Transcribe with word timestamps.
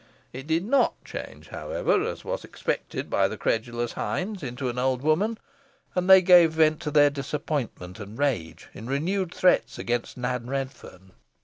It 0.33 0.47
did 0.47 0.65
not 0.65 0.95
change, 1.05 1.49
however, 1.49 2.01
as 2.07 2.25
was 2.25 2.43
expected 2.43 3.07
by 3.07 3.27
the 3.27 3.37
credulous 3.37 3.91
hinds, 3.93 4.41
into 4.41 4.67
an 4.67 4.79
old 4.79 5.03
woman, 5.03 5.37
and 5.93 6.09
they 6.09 6.23
gave 6.23 6.53
vent 6.53 6.79
to 6.79 6.89
their 6.89 7.11
disappointment 7.11 7.99
and 7.99 8.17
rage 8.17 8.67
in 8.73 8.87
renewed 8.87 9.31
threats 9.31 9.77
against 9.77 10.17
Nan 10.17 10.47
Redferne. 10.47 11.11